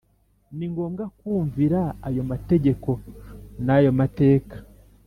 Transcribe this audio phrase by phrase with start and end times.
[0.57, 2.89] Ni ngombwa kumvira ayo mategeko
[3.65, 4.55] n’ayo mateka